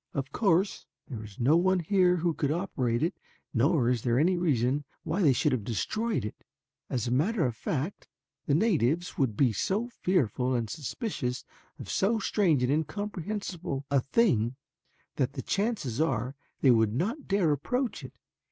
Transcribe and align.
Of 0.15 0.31
course 0.31 0.87
there 1.09 1.23
is 1.23 1.39
no 1.39 1.55
one 1.57 1.79
here 1.79 2.15
who 2.15 2.33
could 2.33 2.49
operate 2.51 3.03
it 3.03 3.13
nor 3.53 3.87
is 3.87 4.01
there 4.01 4.17
any 4.17 4.35
reason 4.35 4.83
why 5.03 5.21
they 5.21 5.31
should 5.31 5.51
have 5.51 5.63
destroyed 5.63 6.25
it. 6.25 6.43
As 6.89 7.05
a 7.05 7.11
matter 7.11 7.45
of 7.45 7.55
fact, 7.55 8.07
the 8.47 8.55
natives 8.55 9.19
would 9.19 9.37
be 9.37 9.53
so 9.53 9.89
fearful 9.89 10.55
and 10.55 10.71
suspicious 10.71 11.45
of 11.77 11.87
so 11.87 12.17
strange 12.17 12.63
and 12.63 12.71
incomprehensible 12.71 13.85
a 13.91 13.99
thing 14.01 14.55
that 15.17 15.33
the 15.33 15.43
chances 15.43 16.01
are 16.01 16.35
they 16.61 16.71
would 16.71 16.95
not 16.95 17.27
dare 17.27 17.51
approach 17.51 18.03
it. 18.03 18.13